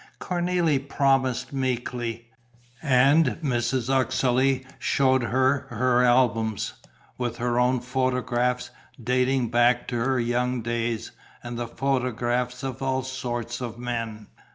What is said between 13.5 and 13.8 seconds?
of